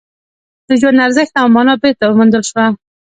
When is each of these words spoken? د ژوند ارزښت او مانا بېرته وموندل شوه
د 0.67 0.69
ژوند 0.79 1.03
ارزښت 1.07 1.33
او 1.41 1.47
مانا 1.55 1.75
بېرته 1.81 2.03
وموندل 2.07 2.43
شوه 2.49 2.65